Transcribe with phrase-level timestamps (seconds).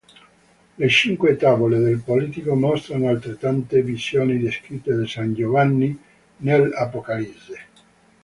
[0.83, 5.95] Le cinque tavole del polittico mostrano altrettante visioni descritte da san Giovanni
[6.37, 7.59] nell"'Apocalisse".